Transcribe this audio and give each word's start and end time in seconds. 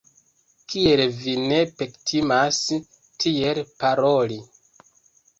Kiel 0.73 1.01
vi 1.17 1.33
ne 1.49 1.59
pektimas 1.81 2.61
tiel 3.25 3.61
paroli! 3.83 4.39